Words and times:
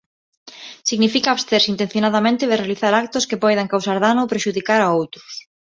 Significa 0.89 1.29
absterse 1.31 1.71
intencionadamente 1.73 2.43
de 2.49 2.59
realizar 2.61 2.93
actos 3.03 3.27
que 3.29 3.41
poidan 3.43 3.71
causar 3.73 3.97
dano 4.05 4.19
ou 4.23 4.31
prexudicar 4.33 4.79
a 4.83 4.93
outros. 5.01 5.31